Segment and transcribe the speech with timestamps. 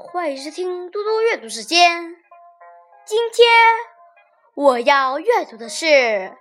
[0.00, 2.14] 欢迎收听嘟嘟阅读时间。
[3.04, 3.48] 今天
[4.54, 6.36] 我要阅读的是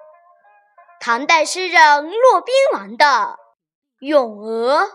[1.00, 3.06] 唐代诗人骆宾王的
[4.00, 4.82] 《咏鹅》。《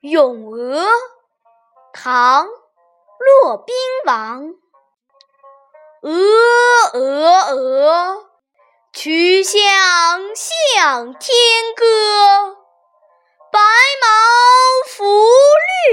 [0.00, 0.84] 咏鹅》
[1.94, 2.46] 唐·
[3.42, 3.74] 骆宾
[4.04, 4.54] 王。
[6.02, 6.12] 鹅
[6.92, 8.26] 鹅鹅，
[8.92, 9.60] 曲项
[10.36, 11.34] 向天
[11.74, 12.54] 歌。
[13.50, 13.58] 白
[14.02, 14.27] 毛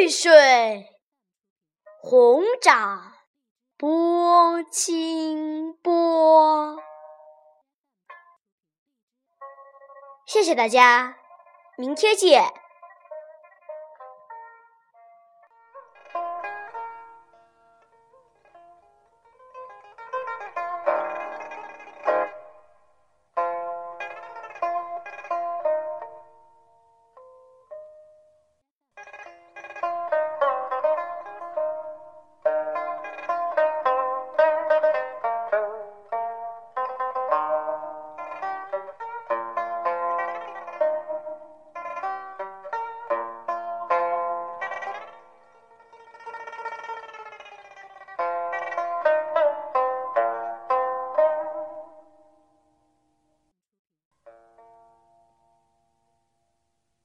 [0.06, 0.88] 绿水，
[2.00, 3.12] 红掌
[3.76, 6.80] 拨清波。
[10.28, 11.18] 谢谢大家，
[11.76, 12.54] 明天见。